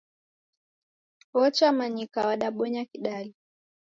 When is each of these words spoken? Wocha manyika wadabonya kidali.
Wocha 1.33 1.71
manyika 1.71 2.27
wadabonya 2.27 2.85
kidali. 2.85 3.35